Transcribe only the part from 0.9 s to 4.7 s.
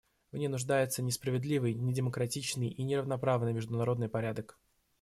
несправедливый, недемократичный и неравноправный международный порядок.